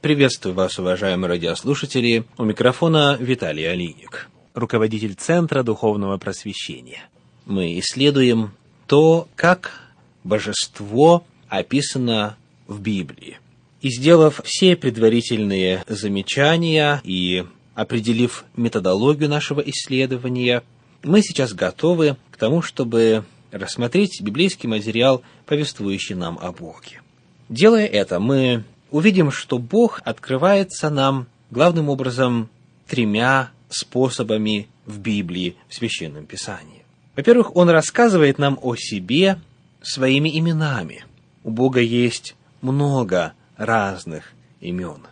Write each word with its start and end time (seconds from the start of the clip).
Приветствую 0.00 0.54
вас, 0.54 0.78
уважаемые 0.78 1.28
радиослушатели. 1.28 2.24
У 2.38 2.44
микрофона 2.44 3.18
Виталий 3.20 3.70
Алиник, 3.70 4.30
руководитель 4.54 5.12
Центра 5.12 5.62
Духовного 5.62 6.16
Просвещения. 6.16 7.02
Мы 7.44 7.78
исследуем 7.78 8.52
то, 8.86 9.28
как 9.36 9.92
божество 10.24 11.26
описано 11.48 12.38
в 12.66 12.80
Библии. 12.80 13.40
И 13.82 13.90
сделав 13.90 14.40
все 14.42 14.74
предварительные 14.74 15.84
замечания 15.86 17.02
и 17.04 17.44
определив 17.74 18.46
методологию 18.56 19.28
нашего 19.28 19.60
исследования, 19.60 20.62
мы 21.02 21.20
сейчас 21.20 21.52
готовы 21.52 22.16
к 22.30 22.38
тому, 22.38 22.62
чтобы 22.62 23.24
рассмотреть 23.52 24.22
библейский 24.22 24.66
материал, 24.66 25.20
повествующий 25.44 26.14
нам 26.14 26.38
о 26.40 26.52
Боге. 26.52 27.02
Делая 27.50 27.84
это, 27.84 28.18
мы 28.18 28.64
увидим, 28.90 29.30
что 29.30 29.58
Бог 29.58 30.00
открывается 30.04 30.90
нам 30.90 31.26
главным 31.50 31.88
образом 31.88 32.48
тремя 32.86 33.50
способами 33.68 34.68
в 34.86 34.98
Библии, 34.98 35.56
в 35.68 35.74
Священном 35.74 36.26
Писании. 36.26 36.84
Во-первых, 37.16 37.56
Он 37.56 37.70
рассказывает 37.70 38.38
нам 38.38 38.58
о 38.60 38.76
себе 38.76 39.40
своими 39.82 40.36
именами. 40.38 41.04
У 41.44 41.50
Бога 41.50 41.80
есть 41.80 42.34
много 42.60 43.32
разных 43.56 44.32
имен. 44.60 45.06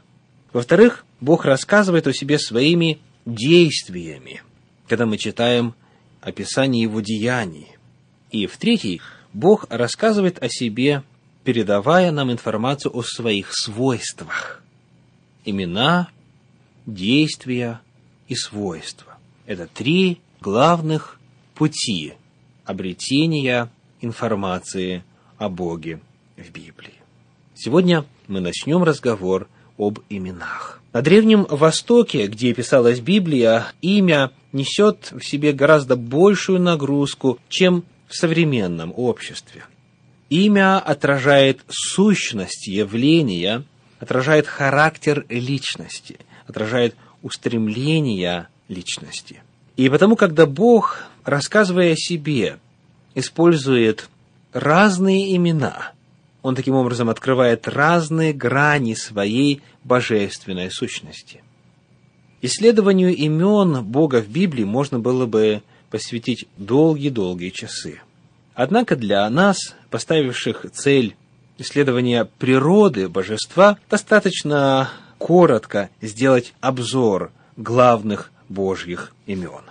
Во-вторых, 0.52 1.04
Бог 1.20 1.44
рассказывает 1.44 2.06
о 2.06 2.12
себе 2.12 2.38
своими 2.38 2.98
действиями, 3.26 4.42
когда 4.86 5.06
мы 5.06 5.18
читаем 5.18 5.74
описание 6.20 6.82
Его 6.82 7.00
деяний. 7.00 7.68
И 8.30 8.46
в-третьих, 8.46 9.18
Бог 9.32 9.66
рассказывает 9.70 10.42
о 10.42 10.48
себе 10.48 11.02
передавая 11.48 12.12
нам 12.12 12.30
информацию 12.30 12.94
о 12.94 13.02
своих 13.02 13.54
свойствах. 13.54 14.62
Имена, 15.46 16.10
действия 16.84 17.80
и 18.26 18.34
свойства. 18.34 19.16
Это 19.46 19.66
три 19.66 20.20
главных 20.42 21.18
пути 21.54 22.12
обретения 22.66 23.70
информации 24.02 25.02
о 25.38 25.48
Боге 25.48 26.00
в 26.36 26.50
Библии. 26.50 27.00
Сегодня 27.54 28.04
мы 28.26 28.40
начнем 28.40 28.84
разговор 28.84 29.48
об 29.78 30.00
именах. 30.10 30.82
На 30.92 31.00
Древнем 31.00 31.46
Востоке, 31.48 32.26
где 32.26 32.52
писалась 32.52 33.00
Библия, 33.00 33.72
имя 33.80 34.32
несет 34.52 35.12
в 35.12 35.26
себе 35.26 35.54
гораздо 35.54 35.96
большую 35.96 36.60
нагрузку, 36.60 37.38
чем 37.48 37.84
в 38.06 38.14
современном 38.14 38.92
обществе– 38.94 39.64
Имя 40.30 40.78
отражает 40.78 41.60
сущность 41.68 42.66
явления, 42.66 43.64
отражает 43.98 44.46
характер 44.46 45.24
личности, 45.30 46.18
отражает 46.46 46.94
устремления 47.22 48.48
личности. 48.68 49.42
И 49.76 49.88
потому, 49.88 50.16
когда 50.16 50.44
Бог, 50.44 51.04
рассказывая 51.24 51.92
о 51.92 51.96
себе, 51.96 52.58
использует 53.14 54.10
разные 54.52 55.34
имена, 55.34 55.92
Он 56.42 56.54
таким 56.54 56.74
образом 56.74 57.08
открывает 57.08 57.66
разные 57.66 58.32
грани 58.32 58.94
своей 58.94 59.62
божественной 59.82 60.70
сущности. 60.70 61.42
Исследованию 62.42 63.16
имен 63.16 63.82
Бога 63.82 64.20
в 64.20 64.28
Библии 64.28 64.64
можно 64.64 65.00
было 65.00 65.26
бы 65.26 65.62
посвятить 65.90 66.46
долгие-долгие 66.58 67.50
часы– 67.50 68.02
Однако 68.58 68.96
для 68.96 69.30
нас, 69.30 69.76
поставивших 69.90 70.66
цель 70.72 71.16
исследования 71.58 72.24
природы 72.24 73.08
божества, 73.08 73.78
достаточно 73.90 74.90
коротко 75.18 75.90
сделать 76.00 76.54
обзор 76.60 77.32
главных 77.56 78.30
Божьих 78.48 79.12
имен. 79.26 79.62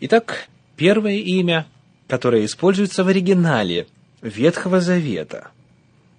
Итак, 0.00 0.48
первое 0.76 1.16
имя, 1.16 1.66
которое 2.06 2.44
используется 2.44 3.02
в 3.02 3.08
оригинале 3.08 3.86
Ветхого 4.20 4.80
Завета 4.80 5.48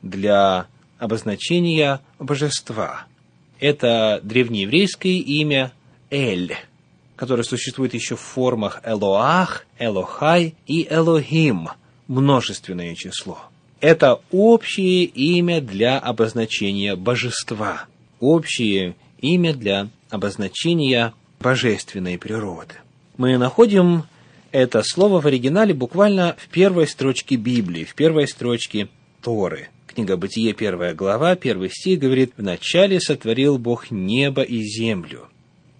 для 0.01 0.67
обозначения 0.97 2.01
божества, 2.17 3.05
это 3.59 4.19
древнееврейское 4.23 5.13
имя 5.13 5.71
Эль, 6.09 6.55
которое 7.16 7.43
существует 7.43 7.93
еще 7.93 8.16
в 8.16 8.19
формах 8.21 8.81
Элоах, 8.83 9.66
Элохай 9.77 10.55
и 10.66 10.87
Элохим– 10.89 11.69
множественное 12.07 12.95
число. 12.95 13.40
Это 13.79 14.22
общее 14.31 15.03
имя 15.03 15.62
для 15.62 16.00
обозначения 16.00 16.95
божества, 16.95 17.85
общее 18.19 18.95
имя 19.19 19.53
для 19.53 19.90
обозначения 20.09 21.13
божественной 21.40 22.17
природы. 22.17 22.75
Мы 23.17 23.38
находим 23.38 24.03
это 24.51 24.81
слово 24.84 25.22
в 25.22 25.28
оригинале 25.28 25.73
буквально 25.73 26.35
в 26.40 26.47
первой 26.47 26.88
строчке 26.88 27.35
Библии, 27.35 27.84
в 27.84 27.94
первой 27.94 28.28
строчке 28.28 28.88
Торы. 29.22 29.69
Книга 29.88 30.17
Бытие, 30.17 30.53
первая 30.53 30.94
глава, 30.94 31.35
первый 31.35 31.69
стих 31.69 32.00
говорит, 32.00 32.34
«Вначале 32.38 33.00
сотворил 33.00 33.57
Бог 33.57 33.91
небо 33.91 34.41
и 34.41 34.62
землю». 34.62 35.28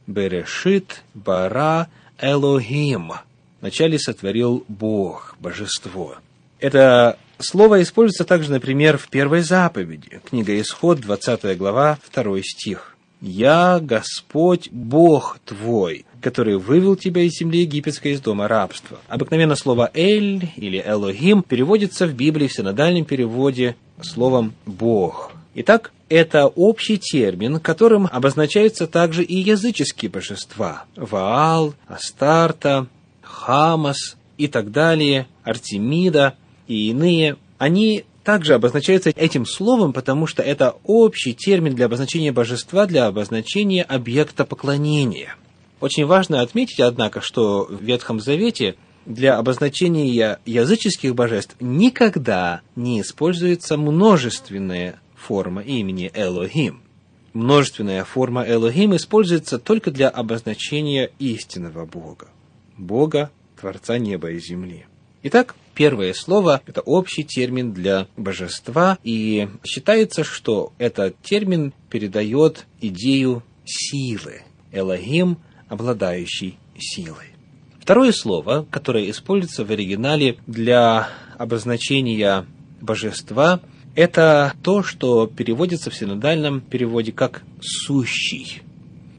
Берешит 0.06 1.04
бара 1.14 1.88
Элохим– 2.20 3.14
вначале 3.62 4.00
сотворил 4.00 4.63
Бог, 4.68 5.35
божество. 5.40 6.16
Это 6.59 7.18
слово 7.40 7.81
используется 7.81 8.25
также, 8.25 8.51
например, 8.51 8.97
в 8.97 9.09
первой 9.09 9.41
заповеди, 9.41 10.22
книга 10.28 10.59
Исход, 10.59 11.00
20 11.00 11.57
глава, 11.57 12.00
2 12.13 12.41
стих. 12.41 12.95
«Я 13.19 13.79
Господь 13.81 14.69
Бог 14.69 15.40
твой, 15.44 16.06
который 16.22 16.57
вывел 16.57 16.95
тебя 16.95 17.23
из 17.23 17.31
земли 17.40 17.62
египетской 17.62 18.13
из 18.13 18.22
дома 18.22 18.47
рабства». 18.47 19.00
Обыкновенно 19.07 19.56
слово 19.56 19.89
«эль» 19.95 20.51
или 20.56 20.84
«элохим» 20.85 21.41
переводится 21.41 22.06
в 22.06 22.13
Библии 22.13 22.47
в 22.47 22.53
синодальном 22.53 23.06
переводе 23.06 23.75
словом 24.01 24.53
«бог». 24.68 25.31
Итак, 25.56 25.91
это 26.09 26.45
общий 26.45 27.00
термин, 27.00 27.59
которым 27.59 28.07
обозначаются 28.12 28.85
также 28.85 29.24
и 29.24 29.35
языческие 29.35 30.12
божества– 30.12 30.85
Ваал, 30.95 31.74
Астарта, 31.88 32.85
Хамас 33.28 34.18
и 34.38 34.48
так 34.48 34.72
далее, 34.72 35.28
Артемида 35.44 36.36
и 36.68 36.90
иные, 36.90 37.38
они 37.58 38.06
также 38.24 38.56
обозначаются 38.56 39.10
этим 39.12 39.46
словом, 39.46 39.94
потому 39.94 40.28
что 40.28 40.44
это 40.44 40.76
общий 40.84 41.34
термин 41.34 41.76
для 41.76 41.86
обозначения 41.86 42.32
божества, 42.32 42.86
для 42.86 43.06
обозначения 43.06 43.84
объекта 43.84 44.44
поклонения. 44.44 45.36
Очень 45.80 46.06
важно 46.06 46.42
отметить, 46.42 46.80
однако, 46.80 47.22
что 47.22 47.66
в 47.70 47.82
Ветхом 47.82 48.20
Завете 48.20 48.76
для 49.06 49.38
обозначения 49.38 50.38
языческих 50.46 51.16
божеств 51.16 51.56
никогда 51.62 52.62
не 52.76 53.00
используется 53.00 53.78
множественная 53.78 55.00
форма 55.16 55.62
имени 55.62 56.12
Элохим. 56.14 56.82
Множественная 57.34 58.04
форма 58.04 58.44
Элохим 58.46 58.96
используется 58.96 59.60
только 59.60 59.92
для 59.92 60.10
обозначения 60.10 61.12
истинного 61.20 61.86
Бога. 61.86 62.28
Бога, 62.78 63.32
Творца 63.60 63.98
неба 63.98 64.32
и 64.32 64.40
земли. 64.40 64.86
Итак, 65.24 65.56
первое 65.74 66.14
слово– 66.14 66.62
это 66.68 66.82
общий 66.82 67.24
термин 67.24 67.74
для 67.74 68.08
божества, 68.16 68.98
и 69.04 69.50
считается, 69.66 70.24
что 70.24 70.74
этот 70.78 71.20
термин 71.22 71.74
передает 71.90 72.66
идею 72.80 73.44
силы. 73.66 74.44
Элогим, 74.72 75.38
обладающий 75.70 76.58
силой. 76.78 77.28
Второе 77.82 78.12
слово, 78.12 78.68
которое 78.70 79.10
используется 79.10 79.66
в 79.66 79.72
оригинале 79.72 80.38
для 80.46 81.10
обозначения 81.38 82.46
божества, 82.82 83.62
это 83.96 84.54
то, 84.62 84.84
что 84.84 85.26
переводится 85.26 85.90
в 85.90 85.96
синодальном 85.96 86.62
переводе 86.62 87.12
как 87.12 87.44
«сущий». 87.62 88.62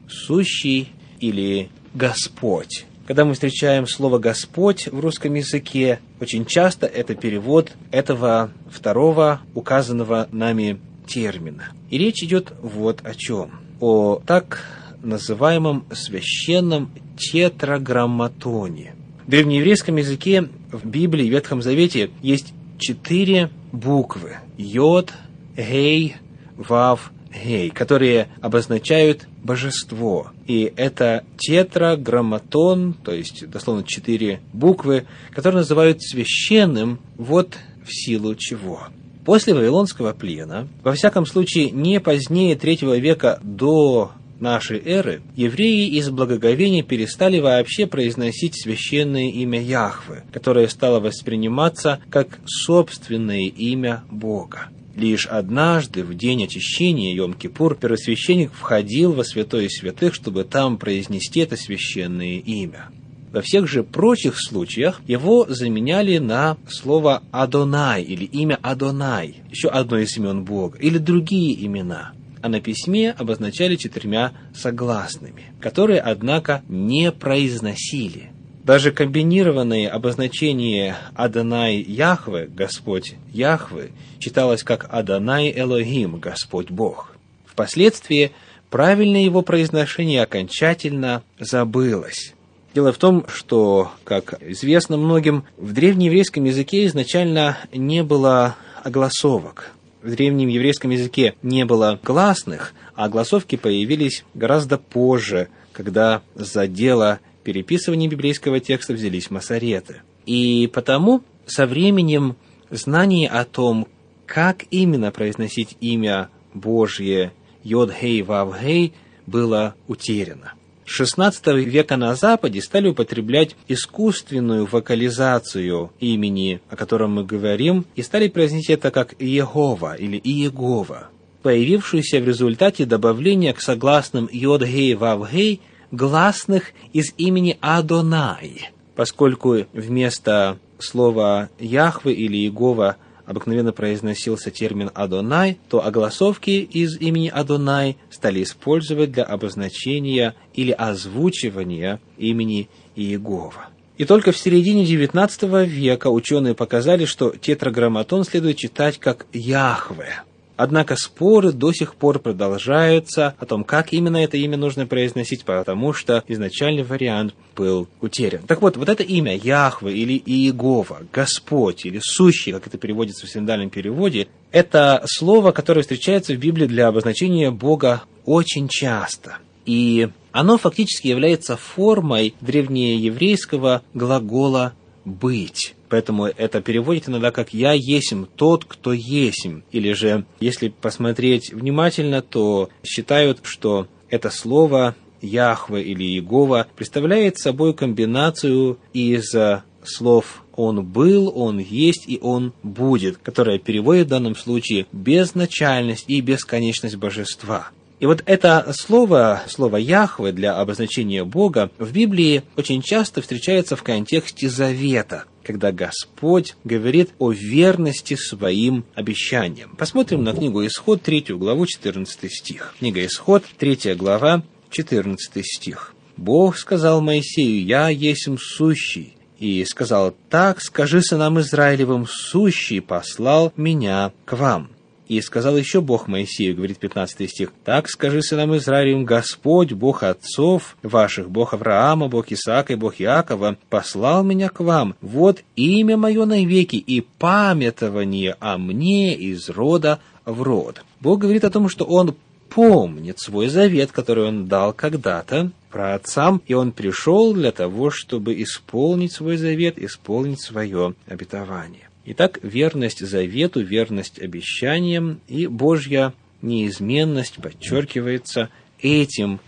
«Сущий» 0.07 0.89
или 1.19 1.69
«Господь». 1.93 2.85
Когда 3.09 3.25
мы 3.25 3.33
встречаем 3.33 3.87
слово 3.87 4.19
«Господь» 4.19 4.85
в 4.85 4.99
русском 4.99 5.33
языке, 5.33 5.99
очень 6.21 6.45
часто 6.45 6.85
это 6.85 7.15
перевод 7.15 7.71
этого 7.89 8.51
второго 8.69 9.41
указанного 9.55 10.29
нами 10.31 10.79
термина. 11.07 11.69
И 11.89 11.97
речь 11.97 12.21
идет 12.21 12.53
вот 12.61 13.03
о 13.03 13.15
чем. 13.15 13.61
О 13.79 14.21
так 14.23 14.63
называемом 15.01 15.85
священном 15.91 16.91
тетраграмматоне. 17.17 18.93
В 19.25 19.31
древнееврейском 19.31 19.95
языке 19.95 20.47
в 20.71 20.85
Библии, 20.85 21.27
в 21.27 21.31
Ветхом 21.31 21.63
Завете 21.63 22.11
есть 22.21 22.53
четыре 22.77 23.49
буквы. 23.71 24.35
Йод, 24.55 25.13
Гей, 25.57 26.17
Вав, 26.57 27.11
Гей, 27.33 27.71
которые 27.71 28.27
обозначают 28.39 29.27
божество. 29.43 30.31
И 30.47 30.71
это 30.75 31.23
тетраграмматон, 31.37 32.93
то 32.93 33.11
есть 33.11 33.49
дословно 33.49 33.83
четыре 33.83 34.41
буквы, 34.53 35.05
которые 35.31 35.59
называют 35.59 36.01
священным 36.01 36.99
вот 37.17 37.57
в 37.83 37.91
силу 37.91 38.35
чего. 38.35 38.87
После 39.25 39.53
Вавилонского 39.53 40.13
плена, 40.13 40.67
во 40.83 40.93
всяком 40.93 41.25
случае 41.25 41.71
не 41.71 41.99
позднее 41.99 42.55
третьего 42.55 42.97
века 42.97 43.39
до 43.43 44.11
нашей 44.39 44.81
эры, 44.83 45.21
евреи 45.35 45.87
из 45.97 46.09
благоговения 46.09 46.83
перестали 46.83 47.39
вообще 47.39 47.85
произносить 47.85 48.61
священное 48.61 49.29
имя 49.29 49.61
Яхвы, 49.61 50.23
которое 50.31 50.67
стало 50.67 50.99
восприниматься 50.99 51.99
как 52.09 52.39
собственное 52.45 53.47
имя 53.47 54.03
Бога. 54.09 54.69
Лишь 54.95 55.25
однажды, 55.27 56.03
в 56.03 56.15
день 56.15 56.43
очищения 56.43 57.15
Йом-Кипур, 57.15 57.79
первосвященник 57.79 58.51
входил 58.53 59.13
во 59.13 59.23
святое 59.23 59.69
святых, 59.69 60.13
чтобы 60.13 60.43
там 60.43 60.77
произнести 60.77 61.39
это 61.41 61.55
священное 61.55 62.39
имя. 62.39 62.89
Во 63.31 63.41
всех 63.41 63.67
же 63.67 63.83
прочих 63.83 64.35
случаях 64.37 65.01
его 65.07 65.45
заменяли 65.47 66.17
на 66.17 66.57
слово 66.67 67.21
«Адонай» 67.31 68.03
или 68.03 68.25
имя 68.25 68.57
«Адонай», 68.61 69.35
еще 69.51 69.69
одно 69.69 69.99
из 69.99 70.17
имен 70.17 70.43
Бога, 70.43 70.77
или 70.79 70.97
другие 70.97 71.65
имена– 71.65 72.13
а 72.41 72.49
на 72.49 72.61
письме 72.61 73.11
обозначали 73.11 73.75
четырьмя 73.75 74.33
согласными, 74.53 75.43
которые, 75.59 75.99
однако, 75.99 76.63
не 76.67 77.11
произносили. 77.11 78.31
Даже 78.69 78.91
комбинированное 78.91 79.89
обозначение 79.89 80.95
Адонай 81.15 81.77
Яхве, 81.77 82.45
Господь 82.45 83.15
Яхве, 83.33 83.89
читалось 84.19 84.61
как 84.61 84.85
Адонай 84.91 85.51
Элохим, 85.51 86.19
Господь 86.19 86.69
Бог. 86.69 87.15
Впоследствии 87.47 88.31
правильное 88.69 89.21
его 89.21 89.41
произношение 89.41 90.21
окончательно 90.21 91.23
забылось. 91.39 92.35
Дело 92.75 92.91
в 92.91 92.99
том, 92.99 93.25
что, 93.27 93.91
как 94.03 94.35
известно 94.41 94.97
многим, 94.97 95.45
в 95.57 95.73
древнееврейском 95.73 96.43
языке 96.43 96.85
изначально 96.85 97.57
не 97.73 98.03
было 98.03 98.55
огласовок 98.83 99.71
в 100.01 100.09
древнем 100.11 100.47
еврейском 100.47 100.91
языке 100.91 101.33
не 101.41 101.65
было 101.65 101.99
гласных, 102.01 102.73
а 102.95 103.09
гласовки 103.09 103.55
появились 103.57 104.23
гораздо 104.33 104.77
позже, 104.77 105.49
когда 105.73 106.21
за 106.35 106.67
дело 106.67 107.19
переписывания 107.49 108.07
библейского 108.07 108.59
текста 108.59 108.93
взялись 108.93 109.31
масореты. 109.31 110.03
И 110.27 110.69
потому 110.71 111.23
со 111.47 111.65
временем 111.65 112.35
знание 112.69 113.27
о 113.27 113.43
том, 113.43 113.87
как 114.27 114.65
именно 114.69 115.09
произносить 115.11 115.75
имя 115.81 116.29
Божье 116.53 117.33
Йод-Хей-Вав-Хей 117.63 118.93
было 119.25 119.73
утеряно. 119.87 120.53
XVI 120.85 121.33
века 121.63 121.97
на 121.97 122.13
Западе 122.13 122.61
стали 122.61 122.89
употреблять 122.89 123.55
искусственную 123.67 124.67
вокализацию 124.67 125.91
имени, 125.99 126.61
о 126.69 126.75
котором 126.75 127.15
мы 127.15 127.23
говорим, 127.23 127.87
и 127.95 128.03
стали 128.03 128.27
произносить 128.27 128.69
это 128.69 128.91
как 128.91 129.15
Иегова 129.17 129.95
или 129.95 130.21
Иегова, 130.23 131.09
появившуюся 131.41 132.19
в 132.19 132.27
результате 132.27 132.85
добавления 132.85 133.53
к 133.53 133.61
согласным 133.61 134.29
Йод-Гей, 134.31 134.93
Вав-Гей 134.93 135.61
гласных 135.91 136.71
из 136.93 137.13
имени 137.17 137.57
Адонай, 137.61 138.71
поскольку 138.95 139.65
вместо 139.73 140.57
слова 140.79 141.49
Яхвы 141.59 142.13
или 142.13 142.37
Иегова– 142.37 142.97
обыкновенно 143.29 143.71
произносился 143.71 144.49
термин 144.49 144.89
«Адонай», 144.95 145.59
то 145.69 145.85
огласовки 145.85 146.49
из 146.49 146.99
имени 146.99 147.27
Адонай 147.27 147.95
стали 148.09 148.41
использовать 148.41 149.11
для 149.11 149.23
обозначения 149.23 150.33
или 150.55 150.71
озвучивания 150.71 152.01
имени 152.17 152.69
Иегова. 152.95 153.67
И 153.99 154.05
только 154.05 154.31
в 154.31 154.37
середине 154.37 154.83
XIX 154.83 155.63
века 155.63 156.07
ученые 156.07 156.55
показали, 156.55 157.05
что 157.05 157.29
тетраграмматон 157.29 158.23
следует 158.23 158.57
читать 158.57 158.97
как 158.97 159.27
«Яхве», 159.31 160.23
Однако 160.59 160.97
споры 160.97 161.53
до 161.53 161.71
сих 161.71 161.95
пор 161.95 162.19
продолжаются 162.19 163.33
о 163.39 163.45
том, 163.45 163.63
как 163.63 163.93
именно 163.93 164.17
это 164.17 164.35
имя 164.35 164.57
нужно 164.57 164.85
произносить, 164.85 165.45
потому 165.45 165.93
что 165.93 166.21
изначальный 166.27 166.83
вариант 166.83 167.33
был 167.55 167.87
утерян. 168.01 168.41
Так 168.45 168.61
вот, 168.61 168.75
вот 168.75 168.89
это 168.89 169.01
имя 169.01 169.37
Яхве 169.37 169.93
или 169.93 170.21
Иегова, 170.25 171.03
Господь 171.13 171.85
или 171.85 172.01
Сущий, 172.03 172.51
как 172.51 172.67
это 172.67 172.77
переводится 172.77 173.25
в 173.25 173.29
синдальном 173.29 173.69
переводе, 173.69 174.27
это 174.51 175.01
слово, 175.05 175.53
которое 175.53 175.83
встречается 175.83 176.33
в 176.33 176.39
Библии 176.39 176.67
для 176.67 176.89
обозначения 176.89 177.51
Бога 177.51 178.03
очень 178.25 178.67
часто. 178.67 179.37
И 179.65 180.09
оно 180.33 180.57
фактически 180.57 181.07
является 181.07 181.55
формой 181.55 182.33
древнееврейского 182.41 183.81
глагола 183.93 184.73
«быть». 185.09 185.75
Поэтому 185.89 186.25
это 186.25 186.61
переводит 186.61 187.09
иногда 187.09 187.31
как 187.31 187.53
«я 187.53 187.73
есим 187.73 188.27
тот, 188.35 188.65
кто 188.65 188.93
есим». 188.93 189.63
Или 189.71 189.93
же, 189.93 190.25
если 190.39 190.69
посмотреть 190.69 191.51
внимательно, 191.51 192.21
то 192.21 192.69
считают, 192.83 193.39
что 193.43 193.87
это 194.09 194.29
слово 194.29 194.95
Яхве 195.21 195.83
или 195.83 196.03
Иегова 196.03 196.67
представляет 196.75 197.37
собой 197.37 197.73
комбинацию 197.73 198.77
из 198.93 199.35
слов 199.83 200.43
«он 200.55 200.83
был», 200.85 201.31
«он 201.35 201.59
есть» 201.59 202.05
и 202.07 202.19
«он 202.21 202.53
будет», 202.63 203.17
которая 203.17 203.59
переводит 203.59 204.07
в 204.07 204.09
данном 204.09 204.35
случае 204.35 204.85
безначальность 204.91 206.05
и 206.07 206.21
бесконечность 206.21 206.97
божества. 206.97 207.69
И 207.99 208.05
вот 208.05 208.23
это 208.25 208.71
слово, 208.77 209.41
слово 209.47 209.77
Яхве 209.77 210.31
для 210.31 210.55
обозначения 210.55 211.23
Бога 211.25 211.69
в 211.77 211.91
Библии 211.91 212.43
очень 212.55 212.81
часто 212.81 213.21
встречается 213.21 213.75
в 213.75 213.83
контексте 213.83 214.49
завета– 214.49 215.25
когда 215.49 215.71
Господь 215.71 216.53
говорит 216.63 217.09
о 217.17 217.31
верности 217.31 218.13
своим 218.13 218.85
обещаниям. 218.93 219.75
Посмотрим 219.77 220.23
на 220.23 220.33
книгу 220.33 220.63
Исход, 220.67 221.01
3 221.01 221.25
главу, 221.29 221.65
14 221.65 222.31
стих. 222.31 222.75
Книга 222.77 223.03
Исход, 223.03 223.43
3 223.57 223.95
глава, 223.95 224.43
14 224.69 225.43
стих. 225.43 225.95
«Бог 226.17 226.55
сказал 226.55 227.01
Моисею, 227.01 227.65
«Я 227.65 227.89
есмь 227.89 228.37
сущий». 228.37 229.15
И 229.39 229.65
сказал, 229.65 230.13
«Так 230.29 230.61
скажи 230.61 231.01
сынам 231.01 231.39
Израилевым, 231.39 232.05
сущий 232.05 232.79
послал 232.79 233.51
меня 233.57 234.11
к 234.25 234.37
вам». 234.37 234.69
И 235.09 235.21
сказал 235.21 235.57
еще 235.57 235.81
Бог 235.81 236.07
Моисею, 236.07 236.55
говорит 236.55 236.77
15 236.77 237.27
стих, 237.27 237.51
«Так 237.65 237.89
скажи 237.89 238.21
сынам 238.21 238.55
Израилевым, 238.55 239.05
Господь, 239.05 239.73
Бог 239.73 240.03
отцов 240.03 240.77
ваших, 240.83 241.31
Бог 241.31 241.55
Авраама, 241.55 242.07
Бог 242.07 242.31
Исаака 242.31 242.73
и 242.73 242.75
Бог 242.75 243.01
Иакова, 243.01 243.57
послал 243.69 244.23
меня 244.23 244.49
к 244.49 244.59
вам. 244.59 244.95
Вот 245.01 245.43
имя 245.55 245.97
мое 245.97 246.25
навеки 246.25 246.75
и 246.75 247.01
памятование 247.01 248.35
о 248.39 248.59
мне 248.59 249.15
из 249.15 249.49
рода 249.49 249.99
в 250.25 250.43
род». 250.43 250.83
Бог 250.99 251.17
говорит 251.19 251.43
о 251.43 251.49
том, 251.49 251.69
что 251.69 251.85
Он 251.85 252.15
помнит 252.49 253.19
свой 253.19 253.47
завет, 253.47 253.91
который 253.91 254.27
Он 254.27 254.47
дал 254.47 254.73
когда-то 254.73 255.49
про 255.71 255.95
отцам, 255.95 256.39
и 256.45 256.53
Он 256.53 256.71
пришел 256.71 257.33
для 257.33 257.51
того, 257.51 257.89
чтобы 257.89 258.39
исполнить 258.43 259.13
свой 259.13 259.37
завет, 259.37 259.79
исполнить 259.79 260.39
свое 260.39 260.93
обетование. 261.07 261.88
Итак, 262.11 262.39
верность 262.41 263.05
завету, 263.05 263.61
верность 263.61 264.17
обещаниям 264.17 265.21
и 265.27 265.45
Божья 265.45 266.11
неизменность 266.41 267.35
подчеркивается 267.35 268.49
этим 268.79 269.39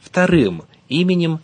вторым 0.00 0.62
именем, 0.88 1.40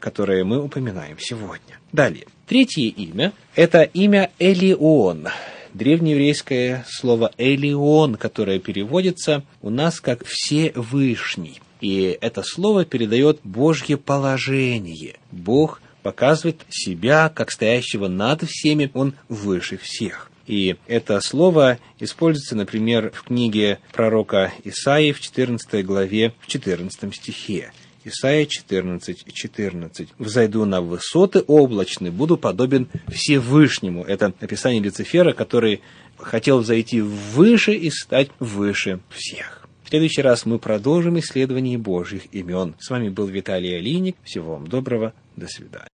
которое 0.00 0.42
мы 0.42 0.60
упоминаем 0.60 1.18
сегодня. 1.20 1.78
Далее. 1.92 2.26
Третье 2.48 2.82
имя– 2.82 3.32
это 3.54 3.82
имя 3.82 4.32
Элион. 4.40 5.28
Древнееврейское 5.72 6.84
слово 6.88 7.30
«элион», 7.38 8.16
которое 8.16 8.58
переводится 8.58 9.44
у 9.60 9.70
нас 9.70 10.00
как 10.00 10.24
«всевышний». 10.26 11.60
И 11.80 12.18
это 12.20 12.42
слово 12.42 12.84
передает 12.84 13.38
Божье 13.44 13.96
положение. 13.96 15.14
Бог– 15.30 15.80
показывает 16.02 16.62
себя 16.68 17.28
как 17.28 17.50
стоящего 17.50 18.08
над 18.08 18.42
всеми, 18.42 18.90
он 18.94 19.14
выше 19.28 19.76
всех. 19.76 20.30
И 20.46 20.76
это 20.86 21.20
слово 21.20 21.78
используется, 22.00 22.56
например, 22.56 23.12
в 23.14 23.22
книге 23.24 23.78
пророка 23.92 24.52
Исаии 24.64 25.12
в 25.12 25.20
14 25.20 25.84
главе, 25.84 26.34
в 26.40 26.48
14 26.48 27.14
стихе. 27.14 27.72
Исайя 28.04 28.46
14, 28.46 29.32
14. 29.32 30.08
«Взойду 30.18 30.64
на 30.64 30.80
высоты 30.80 31.40
облачные, 31.46 32.10
буду 32.10 32.36
подобен 32.36 32.88
Всевышнему». 33.08 34.02
Это 34.02 34.32
описание 34.40 34.82
Люцифера, 34.82 35.32
который 35.32 35.82
хотел 36.18 36.62
зайти 36.62 37.00
выше 37.00 37.74
и 37.74 37.90
стать 37.90 38.30
выше 38.40 39.00
всех. 39.10 39.68
В 39.84 39.88
следующий 39.88 40.22
раз 40.22 40.46
мы 40.46 40.58
продолжим 40.58 41.18
исследование 41.18 41.78
Божьих 41.78 42.22
имен. 42.32 42.74
С 42.80 42.90
вами 42.90 43.08
был 43.08 43.26
Виталий 43.26 43.76
Алиник. 43.76 44.16
Всего 44.24 44.54
вам 44.54 44.66
доброго. 44.66 45.12
До 45.36 45.46
свидания. 45.46 45.90